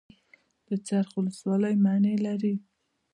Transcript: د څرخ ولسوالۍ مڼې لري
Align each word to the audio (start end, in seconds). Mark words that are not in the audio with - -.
د 0.67 0.69
څرخ 0.87 1.09
ولسوالۍ 1.17 1.75
مڼې 1.85 2.13
لري 2.25 2.53